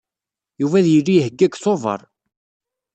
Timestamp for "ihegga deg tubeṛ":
1.17-2.01